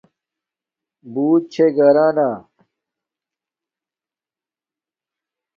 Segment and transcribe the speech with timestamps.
[1.13, 2.29] بوت چھے گھرانا